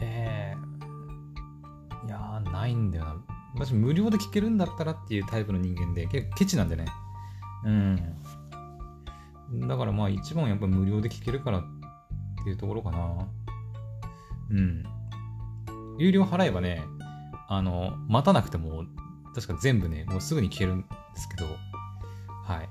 [0.00, 3.16] えー、いやー、ないんだよな。
[3.54, 6.86] 私、無料で聞けるんだったらっていうタイプの人間で、結構ケチなんでね。
[7.64, 7.96] うん。
[9.68, 11.64] だからまあ一番やっぱ無料で聞けるからっ
[12.44, 13.28] ていうところかな。
[14.50, 14.84] うん。
[16.00, 16.82] 有料払えばね、
[17.46, 18.84] あの、待たなくても、
[19.34, 20.86] 確か全部ね、もうすぐに聞けるんで
[21.16, 22.68] すけど、はい。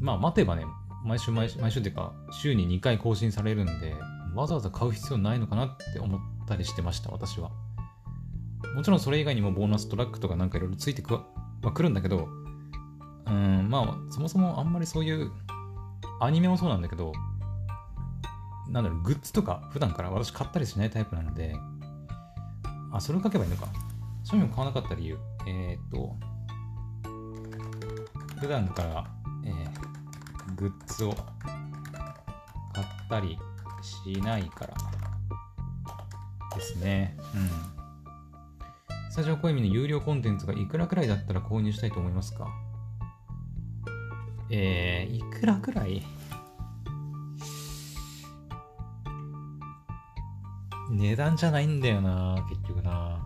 [0.00, 0.64] まあ待てばね、
[1.04, 3.96] 毎週毎週、毎週っていうか、週に2回更新されるんで、
[4.32, 7.50] わざわざ買う必要ないのかなって思ったりしてました、私は。
[8.76, 12.28] もちろんそれ以外にもボーナストラックとかなんかいろいろついてくはくるんだけど、
[13.26, 15.32] うん、まあ、そもそもあんまりそういう
[16.20, 17.12] アニメもそうなんだけど、
[18.68, 21.56] なんだろう、グッズとか普段から私買ったりしないタイプなので、
[22.96, 23.66] あ、それを書けばいいのか。
[24.22, 25.18] 商品を買わなかった理由。
[25.46, 26.16] えー、っと、
[28.40, 29.06] 普段から、
[29.44, 31.12] えー、グッズを
[32.72, 33.38] 買ったり
[33.82, 34.74] しないから
[36.54, 37.16] ですね。
[37.34, 39.10] うん。
[39.10, 42.48] スタジオコイミの有料コンテンツがいくらくらいだったら購入したいと思いますか？
[44.50, 46.02] えー、いくらくらい？
[50.94, 53.20] 値段じゃないんだよな、結局な。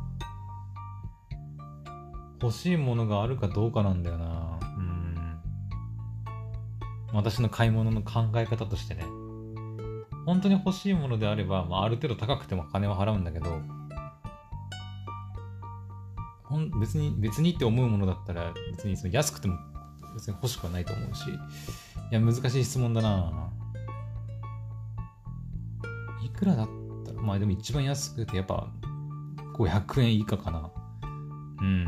[2.40, 4.58] 欲しいものがあるかどうかなんだよな。
[4.78, 5.40] うん。
[7.12, 9.04] 私の買い物の考え方としてね。
[10.24, 13.60] 本当に欲しいものであれば、まあ、ある程度高くても金は払うんだけど、
[16.44, 19.58] ほん別に、別にって思うものだったら、別にその安くても
[20.14, 21.30] 別に欲しくはないと思うし。
[21.30, 21.34] い
[22.10, 23.50] や、難しい質問だな
[26.22, 26.72] いくらだった、
[27.28, 28.66] まあでも一番安くてやっぱ
[29.54, 30.70] 500円以下かな。
[31.60, 31.84] うん。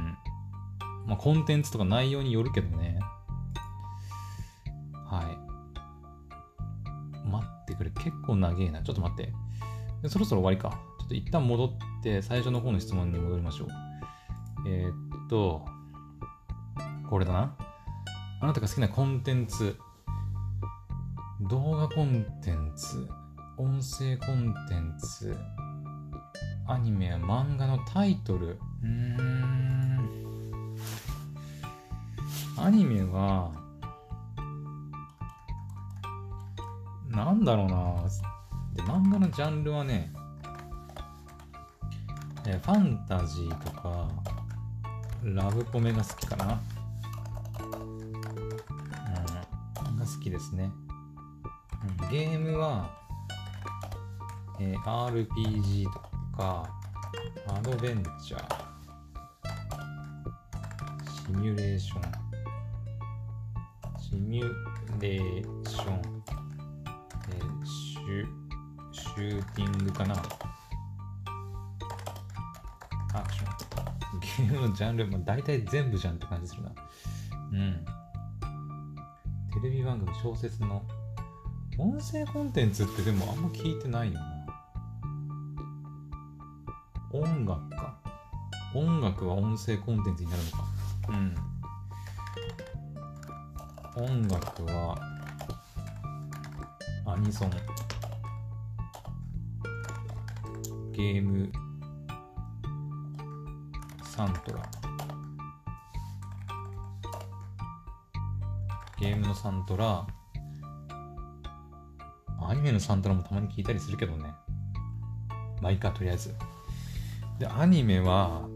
[1.06, 2.98] まあコンテンツとか内容によるけどね。
[4.92, 5.24] はい。
[7.26, 7.90] 待ってくれ。
[7.90, 8.82] 結構長えな。
[8.82, 9.32] ちょっと待って。
[10.10, 10.78] そろそろ終わりか。
[10.98, 11.70] ちょっと一旦戻っ
[12.02, 13.68] て最初の方の質問に戻りましょう。
[14.68, 14.94] えー、っ
[15.30, 15.64] と、
[17.08, 17.56] これだな。
[18.42, 19.78] あなたが好きなコンテンツ、
[21.48, 23.08] 動画コンテンツ、
[23.60, 25.36] 音声コンテンツ、
[26.66, 28.52] アニメや漫画のタイトル。
[28.52, 30.00] うーん。
[32.56, 33.52] アニメは、
[37.10, 38.02] なんだろうな。
[38.74, 40.10] で、漫画のジャンルはね、
[42.46, 44.08] えファンタジーとか、
[45.22, 46.58] ラブコメが好きかな。
[49.86, 50.70] うん、が好きですね。
[52.00, 52.98] うん、ゲームは、
[54.62, 55.90] えー、RPG と
[56.36, 56.70] か、
[57.48, 58.56] アドベンチャー、
[61.26, 62.02] シミュレーション、
[63.98, 64.52] シミュ
[65.00, 66.22] レーション、
[67.30, 68.26] えー、シュ、
[68.92, 70.14] シューティングかな。
[73.14, 74.20] アクション。
[74.20, 76.72] ゲームのジャンル、まあ、大体全部じゃんって感じするな。
[77.52, 77.84] うん。
[79.54, 80.82] テレビ番組、小説の
[81.78, 84.39] 音声コンテンツってでもあんま聞いてないよな。
[87.12, 87.98] 音楽か。
[88.72, 90.64] 音楽は音声コンテンツになるのか。
[91.08, 91.34] うん。
[94.04, 94.96] 音楽は
[97.06, 97.50] アニソン。
[100.92, 101.50] ゲーム
[104.04, 104.62] サントラ。
[109.00, 110.06] ゲームのサントラ。
[112.42, 114.32] アニメのサントラもたまに聞いたりするけどね。
[115.60, 116.34] まあいいか、とりあえず。
[117.40, 118.46] で、アニメは、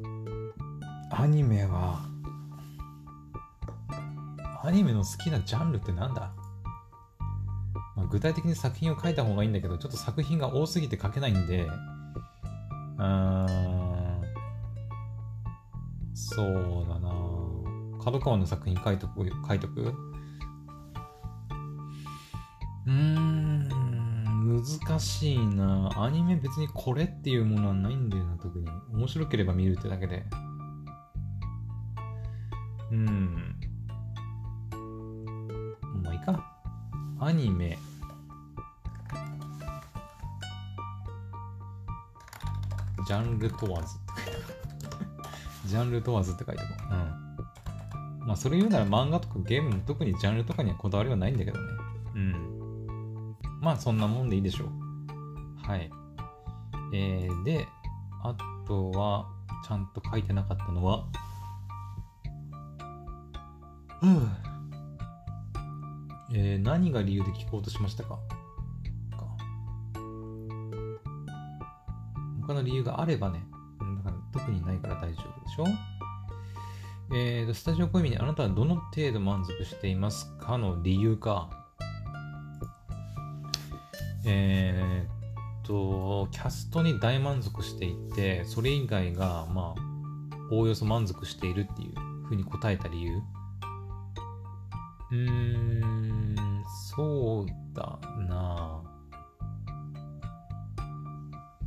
[1.10, 2.02] アニメは、
[4.62, 6.34] アニメの好きなジャンルってなんだ、
[7.96, 14.22] まあ、具体的に作品を書いた方がいいんだけど、ちょっと作品が多すぎて書けないんで、うーん、
[16.12, 17.10] そうだな。
[18.04, 19.94] 角川の作品書いとく書いとく？
[22.86, 23.43] うーん。
[24.54, 30.22] 難しいなアニメ別にこれっていうものはないんだよな特に面白ければ見るってだけで
[32.92, 33.56] うん
[36.02, 36.54] まあいいか
[37.18, 37.78] アニメ
[43.06, 46.74] ジャンル問わずって書いてある ジャンル問わずって書いてある。
[48.20, 48.26] うん。
[48.26, 51.64] まあ、それ言うなら漫画とかゲームも特にジャンルとかにはこだわりはないんだけどね。
[52.14, 52.53] うん。
[53.64, 54.68] まあ、そんなもんでいいでしょう。
[55.66, 55.90] はい。
[56.92, 57.66] えー、で、
[58.22, 59.26] あとは、
[59.66, 61.06] ちゃんと書いてなかったのは、
[64.02, 64.30] うん。
[66.34, 68.10] えー、何が理由で聞こうとしましたか？
[68.10, 68.18] か。
[72.46, 73.42] 他の理由があればね、
[74.32, 75.64] 特にないから大丈夫でしょ？
[77.14, 81.63] えーと、スタジオコイミにあなたはどの程度満足していますかの理由か。
[84.26, 89.80] えーと、キャストに大満足していて、それ以外が、まあ、
[90.50, 91.94] おおよそ満足しているっていう
[92.26, 93.22] ふうに答えた理由？
[95.10, 96.64] うーん、
[96.96, 98.82] そうだな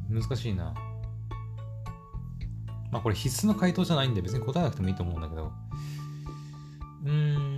[0.10, 0.74] 難しいな。
[2.92, 5.52] まあこれ必須の回答じゃないんで別に答えなくてもいいと思うんだけど。
[7.04, 7.57] うーん、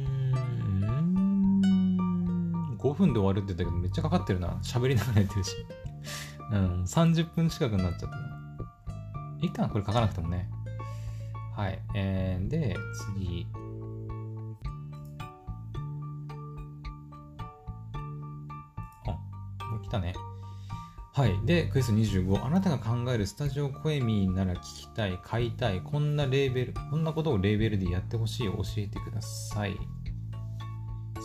[2.79, 4.49] 5分で終わるって言ったけどめっちゃかかってるな。
[4.63, 5.55] 喋りながらやってるし。
[6.51, 8.39] うん、30分近くになっちゃったな。
[9.41, 10.49] いいかな、これ書かなくてもね。
[11.55, 11.79] はい。
[11.93, 13.47] えー、で、次。
[19.05, 19.11] あ、
[19.65, 20.13] もう来たね。
[21.13, 21.37] はい。
[21.45, 22.45] で、クエスト25。
[22.45, 29.77] あなたが考えるスタジオコエミーなら聞きたい、買いたい、こんなレーベル、こんなことをレーベルでやってほしい教えてください。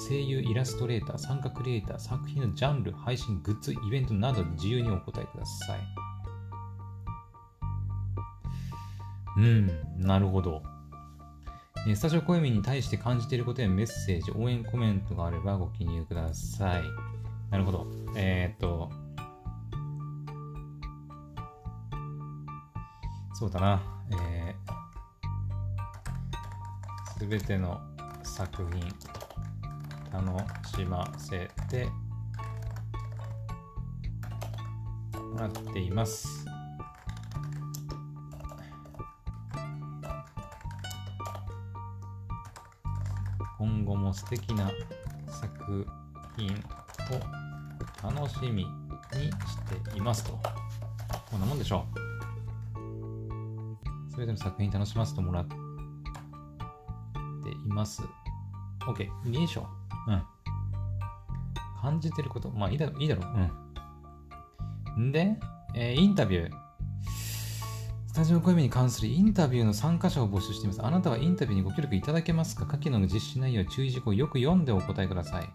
[0.06, 5.80] 声優、イラストレーター、参加クリエイター、作品のジャンル、配信、グッズ、イベントなどに自由にお答えください。
[9.38, 10.62] うん、なるほど。
[11.94, 16.82] スタジオコエミに対して感じていることやメッセージ、応援コメントがあればご記入ください。
[17.50, 17.86] なるほど。
[18.16, 18.90] えー、っと、
[23.32, 27.80] そうだな、えー、全ての
[28.22, 28.82] 作品
[30.14, 30.38] 楽
[30.76, 31.88] しませて
[35.32, 36.46] もらっています。
[43.58, 44.70] 今後も素敵な
[45.26, 45.84] 作
[46.36, 48.68] 品を楽しみにし
[49.90, 50.38] ていますと。
[51.28, 51.84] こんなもんでしょ
[54.08, 54.12] う。
[54.12, 55.56] すべての作品楽しませてもらって
[57.50, 58.00] います。
[58.86, 59.08] OK。
[59.24, 59.62] いいでしょ。
[59.62, 60.22] うん。
[61.80, 62.50] 感じてること。
[62.50, 63.22] まあいいだろ、いいだろ。
[64.96, 65.08] うん。
[65.08, 65.36] んで、
[65.74, 66.50] えー、インタビュー。
[68.06, 70.84] スタジオ声に関するインタビューの参加者を募集しています。
[70.84, 72.64] あなたはインタビューにご協力いただけますか？
[72.64, 75.48] 下記の実施内容、注意事項をよく読んでお答えください。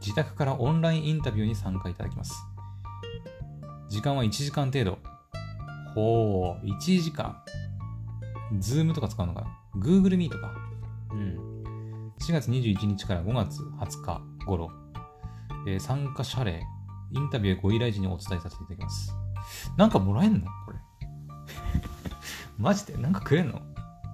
[0.00, 2.32] 自宅からオンラインインタビューに参加いただきます。
[3.88, 4.98] 時間は1時間程度。
[5.94, 7.36] ほう、1時間。
[8.60, 9.48] ズームとか使うのかな
[9.80, 10.65] ?Google Meet か。
[12.26, 14.72] 4月21日から5月20日頃、
[15.68, 16.60] えー、参加謝礼、
[17.12, 19.14] インタビューご依頼時にお伝えさせていただきます。
[19.76, 20.46] なんかもらえんの？
[20.66, 20.78] これ。
[22.58, 22.96] マジで？
[22.96, 23.60] なんかくれんの？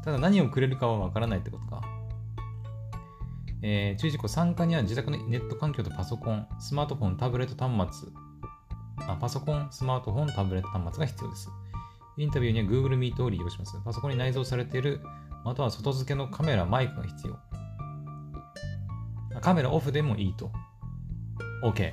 [0.05, 1.81] ただ何をくれるかはわからないってことか。
[3.62, 8.09] えー、注意事項参加には自宅のネット環境とパソコン、スマートフォン、タブレット端末、
[9.09, 11.48] あパソコン、スマートフォン、タブレット端末が必要です。
[12.18, 13.81] インタビューには Google Meet を利用します。
[13.83, 15.01] パソコンに内蔵されている、
[15.46, 17.38] または外付けのカメラ、マイクが必要。
[19.42, 20.50] カメラオフでもいいと。
[21.62, 21.92] OK。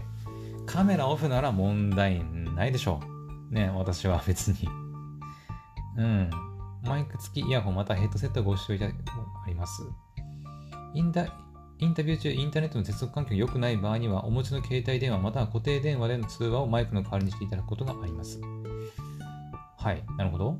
[0.66, 2.24] カメラオフなら問題
[2.56, 3.02] ないでしょ
[3.50, 3.54] う。
[3.54, 4.70] ね、私は別に。
[5.98, 6.30] うん。
[6.84, 9.84] マイク付きイヤホンまたヘッドセットご使用いただきあります。
[10.94, 11.26] インタ
[11.80, 18.42] インタビュー中、インターネットの接続環境が良くない場合には、お持ちの携帯電話または固定電話での通話をマイクの代わりにしていただくことがあります。
[19.78, 20.58] はい、なるほど。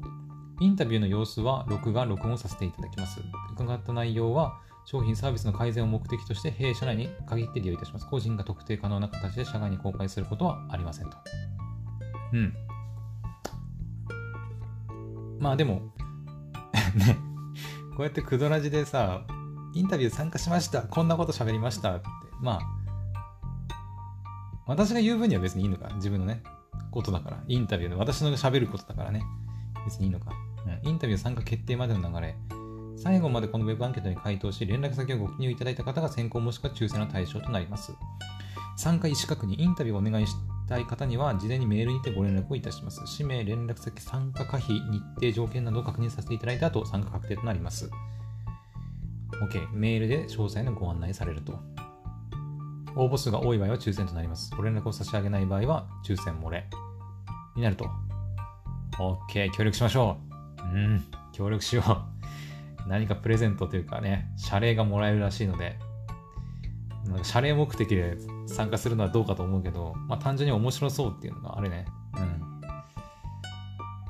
[0.62, 3.20] インタビューの様子は録画、録音させていただきます。
[3.52, 8.08] 伺った内容は、商品サービスの改善を目的として弊社内に限って利用いたします。
[8.08, 11.18] 個人が特定可能な形で社外に公開することはありませんと。
[12.34, 12.54] うん。
[15.38, 15.94] まあでも
[16.98, 17.20] ね、
[17.96, 19.22] こうやってクドラジでさ、
[19.76, 20.82] インタビュー参加しました。
[20.82, 22.08] こんなこと喋りましたって。
[22.42, 22.60] まあ、
[24.66, 25.90] 私が言う分には別にいいのか。
[25.98, 26.42] 自分のね、
[26.90, 27.44] ことだから。
[27.48, 29.22] インタビューで私の喋ることだからね。
[29.86, 30.32] 別にいいのか。
[30.66, 32.36] うん、インタビュー参加決定までの流れ。
[33.02, 37.94] 最後までこの Web アンケートに回答し、連絡先をご記入いただいた方が先行もしくは抽選の対象となります。
[38.76, 40.36] 参加意思確認、インタビューをお願いし
[40.68, 43.02] たい方には、事前にメールにてご連絡をいたします。
[43.06, 47.90] 氏名、連絡先、参加可否、日程、条件などを確認させていただいた後、参加確定となります。
[49.42, 49.68] OK。
[49.74, 51.60] メールで詳細のご案内されると。
[52.96, 54.52] 応募数が多い場合は抽選となります。
[54.56, 56.70] ご連絡を差し上げない場合は抽選漏れ
[57.56, 57.90] になると。
[58.98, 59.52] OK。
[59.52, 60.18] 協力しましょ
[60.74, 60.76] う。
[60.76, 61.04] うん。
[61.32, 62.09] 協力しよう。
[62.90, 65.78] 何かプレゼントというかね、謝礼がもらえるらしいので、
[67.06, 71.86] なん謝礼目的で参加するのはどうかと思うけど、まあ単純に面白そうっていうのがあるね。
[72.18, 72.62] うん。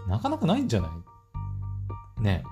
[0.10, 0.92] なかなかないんじゃな
[2.20, 2.24] い？
[2.24, 2.44] ね。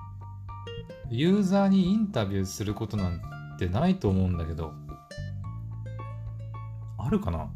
[1.10, 3.20] ユーザーにインタビューすることなん
[3.58, 4.74] てないと思うんだけど、
[6.98, 7.48] あるかな？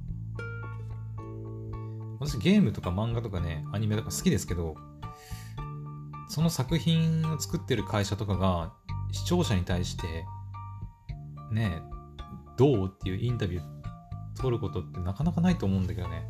[2.19, 4.77] 私ゲームとか漫画とかね、アニメとか好きですけど、
[6.33, 8.73] その作品を作ってる会社とかが
[9.13, 10.25] 視聴者に対して、
[11.51, 11.83] ね、
[12.57, 13.63] どうっていうインタビュー
[14.41, 16.25] 取ることってなかなかないと思うんだけどね。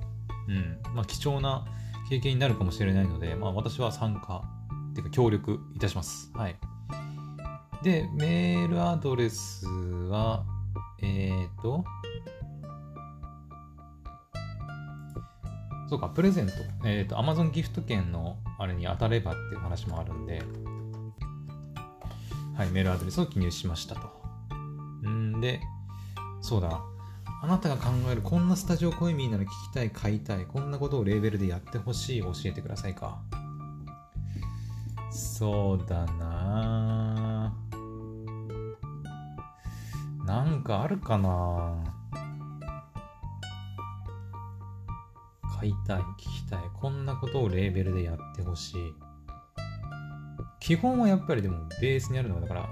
[0.49, 0.97] うん。
[0.97, 1.65] まあ貴重な
[2.09, 4.43] 経験になるかもしれないので、まあ私は参加
[4.91, 6.33] っていうか協力いたします。
[6.35, 6.57] はい。
[7.85, 10.45] で、メールアドレスは、
[11.01, 11.85] えっ、ー、と、
[15.92, 16.52] そうか、プレゼント。
[16.87, 20.42] えっ、ー、と、Amazon ギフト券のあれに当たればっていう話もあるんで、
[22.57, 24.00] はい、メールアドレスを記入しましたと。
[25.07, 25.61] んで、
[26.40, 26.81] そうだ。
[27.42, 33.20] あなたが考えるこんなスタジオコイミーなら聞きたい、買いたい、こんなことをレーベルでやってほしい、教えてくださいか。
[35.11, 37.55] そうだな
[40.24, 41.91] なんかあるかな
[45.62, 46.61] 買いたい、聞きたい。
[46.75, 48.94] こんなことをレーベルでやってほしい。
[50.59, 52.68] 基本はやっぱりでもベースにあるのはだから、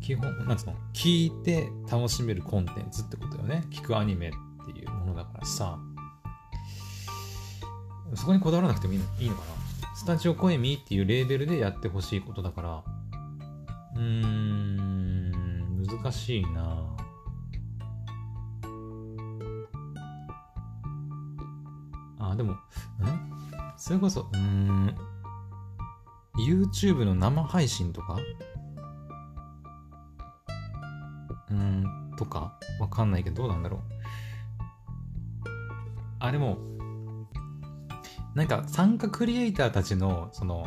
[0.00, 3.62] 基本、なんつうの、聞いて楽しめるコンテンツってことよね。
[3.70, 4.32] 聞くアニメっ
[4.66, 5.78] ていうものだからさ。
[8.14, 9.46] そこにこだわらなくてもいいのいいのかな。
[9.94, 12.82] スタジオコエミっていうレーベルでやってほしいことだから、
[13.94, 16.79] うーん、難しいなあ、
[22.40, 22.58] でも、ん
[23.76, 24.94] それこそ、うん、
[26.38, 28.16] YouTube の生配信とか？
[31.50, 32.58] うん、とか？
[32.80, 33.80] わかんないけど、どうなんだろう。
[36.18, 36.56] あ、でも、
[38.34, 40.64] なんか参加クリエイターたちの、その、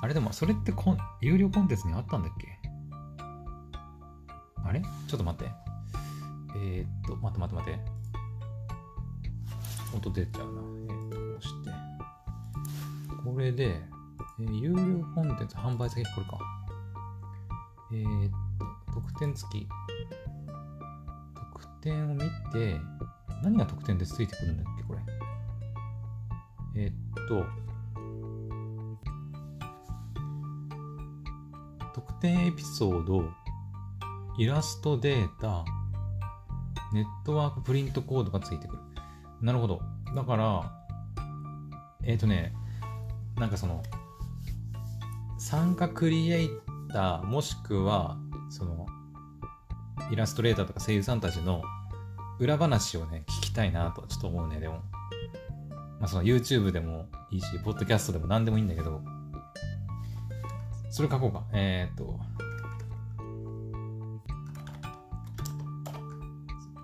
[0.00, 2.58] あれでも、それってこ有料コンテンツにあったんだっけ？
[4.64, 4.80] あれ？
[4.80, 5.52] ちょっと待って。
[6.56, 7.97] えー、っと、待って待って待って。
[9.98, 10.60] 音出ちゃうな。
[10.60, 11.70] えー、と、こうして。
[13.24, 13.80] これで、
[14.40, 16.38] えー、有料コンテンツ販売先これか。
[17.92, 18.30] えー、っ
[18.86, 19.68] と、得点付き。
[21.52, 22.20] 得点を見
[22.52, 22.80] て、
[23.42, 25.00] 何が得点でついてくるんだっけ、これ。
[26.76, 26.94] えー、っ
[27.26, 27.44] と、
[31.92, 33.24] 得点エピソード、
[34.38, 35.64] イラストデータ、
[36.92, 38.82] ネットワークプリントコードがついてくる。
[39.40, 39.80] なるほど。
[40.14, 40.72] だから、
[42.04, 42.52] えっ、ー、とね、
[43.36, 43.82] なんかその、
[45.38, 46.50] 参加クリエイ
[46.92, 48.16] ター、もしくは、
[48.50, 48.86] その、
[50.10, 51.62] イラストレーターとか声優さんたちの
[52.38, 54.82] 裏話をね、聞きたいなとちょっと思うね、でも。
[56.00, 59.02] まあその YouTube でもいいし、ポッドキャストでも何でもいいんだけど、
[60.90, 61.44] それ書こうか。
[61.52, 62.18] えー、っと、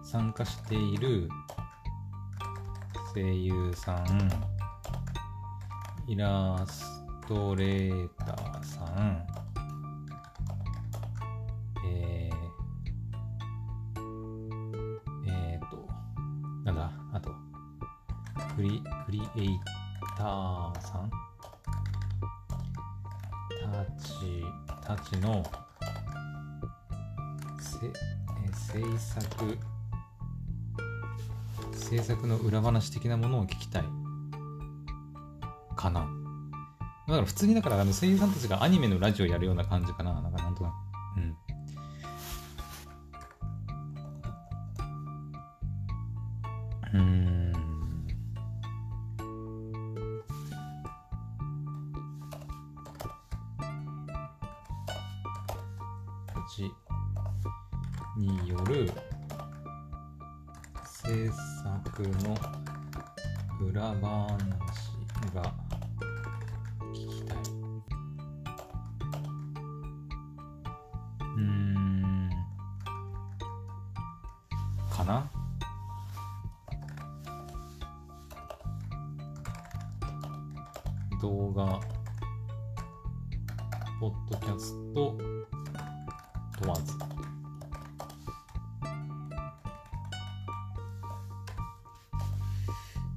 [0.02, 1.28] 参加している
[3.14, 4.28] 声優さん、
[6.08, 6.84] イラス
[7.28, 9.24] トレーターさん、
[11.86, 12.36] えー、
[15.28, 15.86] えー、と、
[16.64, 17.30] なんだ、あと、
[18.56, 19.60] クリ、クリエイ
[20.16, 21.10] ターさん？
[23.70, 24.44] たち、
[24.84, 25.44] たちの、
[27.60, 27.90] せ、え
[28.52, 29.56] 制作、
[31.98, 33.84] 制作の裏話的なものを聞きたい。
[35.76, 36.08] かな。
[37.06, 40.20] だから普通にだからあの声優さんたちがアニメのラジオやるような感じかな。
[40.20, 40.43] なんか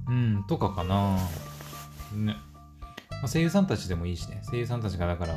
[0.08, 1.16] うん、とかかな。
[2.14, 2.36] ね。
[3.10, 4.42] まあ、声優さんたちでもいいしね。
[4.50, 5.34] 声優さんたちがだから、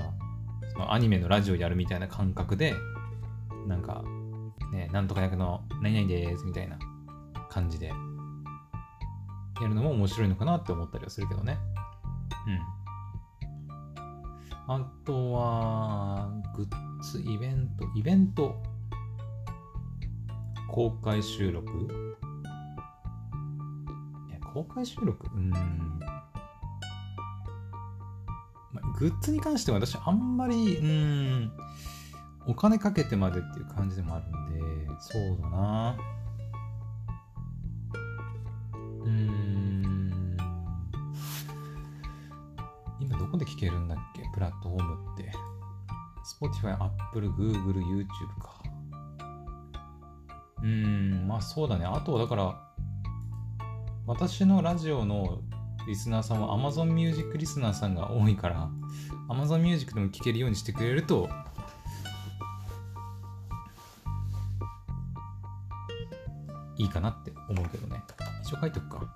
[0.72, 2.74] そのアニメのラジオやるみたいな感覚で、
[3.68, 4.04] なんか、
[4.72, 6.80] ね、なんとか役の何々ですみたいな
[7.50, 11.58] 感じで、やるのも面白いのかなって思ったりはするけどね。
[12.48, 12.82] うん。
[14.68, 18.62] あとは、グッズ、イベント、イベント、
[20.70, 22.11] 公開収録
[24.54, 25.28] 公開収録？
[25.34, 25.50] うん。
[25.50, 25.58] ま
[28.82, 31.52] あ、グッズに関しては私あんまり、うん、
[32.48, 34.62] お金かけてまでっていう感じでもあるんで、
[35.00, 35.96] そうだな。
[39.04, 40.38] うん。
[43.00, 44.22] 今どこで聞けるんだっけ？
[44.34, 45.32] プラットフォームって。
[46.40, 48.06] Spotify、Apple、Google、YouTube
[48.40, 48.62] か。
[50.62, 51.86] うん、まあそうだね。
[51.86, 52.71] あとはだから、
[54.12, 55.40] 私のラジオの
[55.88, 58.70] リスナーさんは Amazon Music リスナーさんが多いから
[59.30, 61.30] Amazon Music でも聴けるようにしてくれると。
[66.78, 68.04] いいかなって思うけどね。
[68.44, 69.16] 一応書いとくか。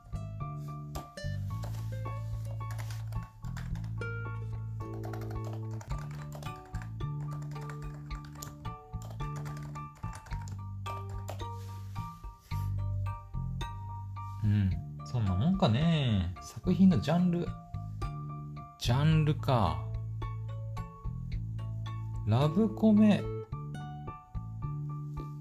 [14.46, 14.85] うん。
[15.16, 17.48] そんなもんかね作品のジャンル、
[18.78, 19.82] ジャンルか。
[22.28, 23.24] ラブコメ。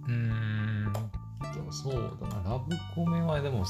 [0.06, 0.92] うーん
[1.72, 2.50] そうだな。
[2.52, 3.64] ラブコメはでも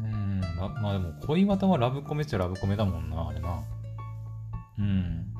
[0.00, 0.40] うん、
[0.82, 3.62] まあでも恋バタはラブコメっちゃラブコメだもんな、あれな。
[4.80, 5.32] うん。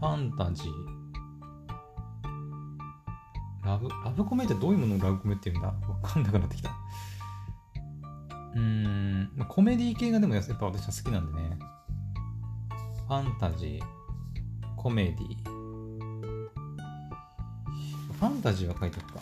[0.00, 0.85] ファンタジー。
[4.16, 5.68] ブ、コメってどういうものをラブコメって言うんだ？
[5.68, 6.70] わかんなくなってきた。
[8.54, 11.58] うーん、コメディ系がでもやっぱ私は好きなんでね。
[13.06, 13.82] ファンタジー、
[14.76, 15.36] コメディ。
[18.18, 19.20] ファンタジーは書いておくか。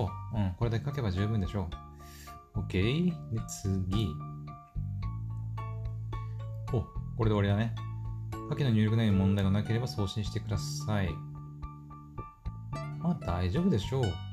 [0.00, 0.38] ょう。
[0.38, 1.68] うん、これだけ書けば十分でしょ
[2.54, 2.60] う。
[2.60, 3.06] OK。
[3.06, 3.12] で、
[3.48, 4.08] 次。
[6.72, 7.74] お、これで終わりだね。
[8.48, 11.08] 下記の入力内容に問題がなければ送信してください。
[12.98, 14.29] まあ大丈夫でしょう。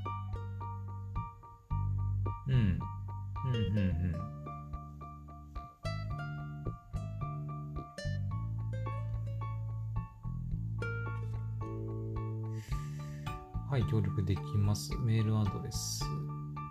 [14.67, 14.95] ます。
[14.97, 16.03] メールアドレス。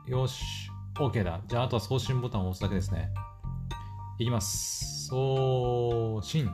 [0.06, 0.44] よし。
[0.94, 1.40] OK だ。
[1.48, 3.10] じゃあ、あとは送信ボタンを押すだけですね。
[4.18, 5.06] いきます。
[5.08, 6.48] 送信。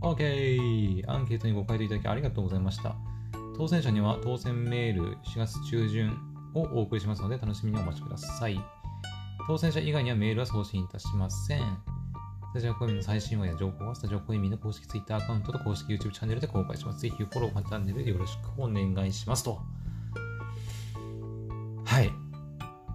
[0.00, 1.02] OK!
[1.08, 2.94] アンケートにご回答いただきありがとうございました。
[3.56, 6.16] 当選者には当選メール4月中旬
[6.54, 8.60] をお送りしますので楽しみにお待ちください。
[9.48, 11.87] 当選者以外にはメールは送信いたしません。
[12.50, 17.00] スタジオコイミの最新話や情報はスタジオコイミの公式 Twitter アカウントと公式 YouTube チャンネルで公開します。
[17.00, 19.60] ぜひフォロー、チャンネルでよろしくお願いしますと。
[21.84, 22.10] はい。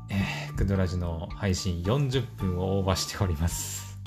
[0.10, 4.00] えー、クドラジの配信40分をオーバーしております。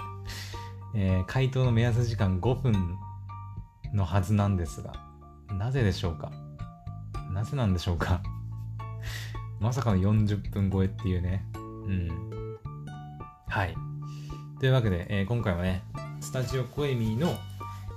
[0.95, 2.97] えー回答の目安時間5分
[3.95, 4.95] のはずなんですが、
[5.53, 6.33] なぜでしょうか？
[7.31, 8.21] なぜなんでしょうか？
[9.61, 11.47] まさかの40分超えっていうね。
[11.55, 12.59] うん。
[13.47, 13.75] はい。
[14.59, 15.83] というわけで、えー今回はね、
[16.21, 17.37] スタジオコエミーの、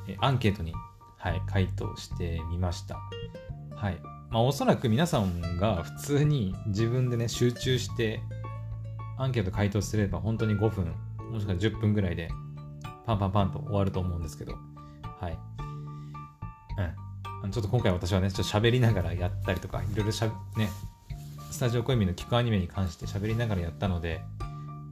[0.08, 0.74] えーアンケートに、
[1.18, 3.00] はい、回答してみました。
[3.76, 3.98] はい。
[4.30, 8.22] まあ、おそらく皆さんが普通に自分でね、集中して、
[9.18, 10.94] アンケート回答すれば本当に5分、
[11.32, 12.30] もしくは10分ぐらいで、
[13.06, 14.54] パンパンパンと終わると思うんですけど、
[15.22, 15.38] はい。
[17.44, 17.52] うん。
[17.52, 20.70] ちょっと今回私はね、ちょっと喋りながらやったりとか、いろいろしゃ、ね、
[21.52, 24.22] スタジオコイミの聞くアニメに関して喋りながらやったので、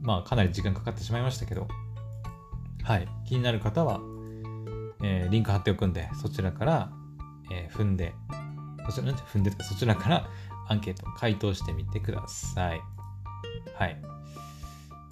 [0.08, 1.68] まあかなり時間かかってしまいましたけど、
[2.82, 3.06] はい。
[3.26, 4.00] 気になる方は、
[5.02, 6.90] えーリンク貼っておくんで、そちらから、
[7.52, 8.14] えー踏んで、
[8.88, 10.26] そちら、踏んでとか、そちらから
[10.66, 12.80] アンケート回答してみてください。
[13.78, 14.00] はい。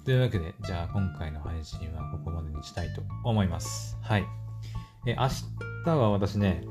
[0.03, 3.99] というわけで、じゃあ今回の配信はここまでにしたいと思います。
[4.01, 4.25] はい。
[5.05, 5.27] えー明
[5.85, 6.63] 日は私ね、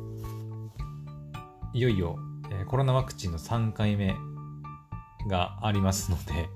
[1.72, 2.18] いよいよ、
[2.51, 4.16] えーコロナワクチンの3回目
[5.31, 6.49] がありますので、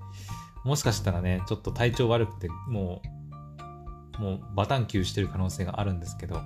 [0.65, 3.03] もしかしたらね、ちょっと体調悪くて、も
[4.19, 6.41] う、もうバタン球してる可能性があるんですけど、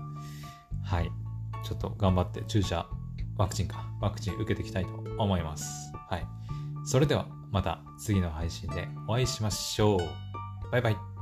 [0.85, 1.11] はい。
[1.65, 2.87] ちょっと頑張って注射、
[3.37, 5.93] ワクチンか、ワクチン受けていきたいと思います。
[6.09, 6.27] はい。
[6.85, 10.71] それではまた次の配信でお会いしましょう。
[10.71, 11.14] バイバイ。